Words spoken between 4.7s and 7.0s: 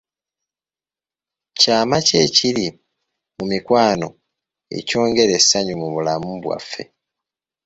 ekyongera essanyu mu bulamu bwaffe?